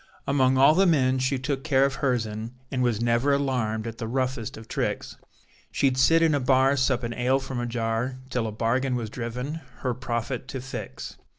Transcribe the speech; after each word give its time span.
Among 0.25 0.57
all 0.57 0.73
the 0.73 0.87
men 0.87 1.19
she 1.19 1.37
took 1.37 1.63
care 1.63 1.85
of 1.85 1.93
her 2.01 2.17
sen 2.17 2.55
and 2.71 2.81
was 2.81 2.99
never 3.03 3.33
alarmed 3.33 3.85
at 3.85 3.99
the 3.99 4.07
roughest 4.07 4.57
of 4.57 4.67
tricks, 4.67 5.15
She'd 5.71 5.95
sit 5.95 6.23
in 6.23 6.33
a 6.33 6.39
bar 6.39 6.75
suppin' 6.75 7.13
ale 7.13 7.37
from 7.37 7.59
a 7.59 7.67
jar, 7.67 8.17
till 8.31 8.47
a 8.47 8.51
bargain 8.51 8.95
was 8.95 9.11
driven, 9.11 9.61
her 9.83 9.93
profit 9.93 10.47
to 10.47 10.59
fix. 10.59 11.17